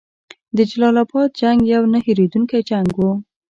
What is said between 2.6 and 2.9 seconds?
جنګ